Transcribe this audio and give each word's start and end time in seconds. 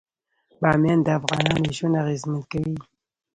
بامیان 0.61 0.99
د 1.03 1.07
افغانانو 1.19 1.69
ژوند 1.77 1.99
اغېزمن 2.03 2.41
کوي. 2.51 2.75